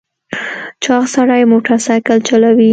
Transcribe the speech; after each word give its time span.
چاغ 0.83 1.03
سړی 1.15 1.41
موټر 1.51 1.77
سایکل 1.87 2.17
چلوي. 2.27 2.69